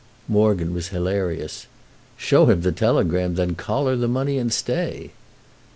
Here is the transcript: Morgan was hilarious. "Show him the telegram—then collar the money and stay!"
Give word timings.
Morgan 0.27 0.73
was 0.73 0.87
hilarious. 0.87 1.67
"Show 2.17 2.47
him 2.47 2.61
the 2.61 2.71
telegram—then 2.71 3.53
collar 3.53 3.95
the 3.95 4.07
money 4.07 4.39
and 4.39 4.51
stay!" 4.51 5.11